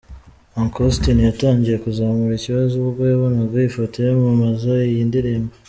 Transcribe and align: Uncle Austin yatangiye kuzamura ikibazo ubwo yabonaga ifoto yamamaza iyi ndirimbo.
Uncle 0.61 0.81
Austin 0.87 1.17
yatangiye 1.27 1.77
kuzamura 1.83 2.33
ikibazo 2.35 2.73
ubwo 2.83 3.01
yabonaga 3.11 3.55
ifoto 3.69 3.95
yamamaza 4.07 4.71
iyi 4.91 5.03
ndirimbo. 5.09 5.53